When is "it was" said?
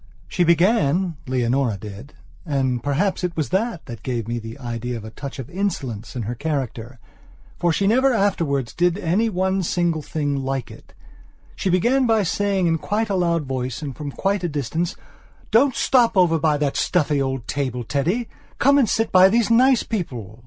3.23-3.49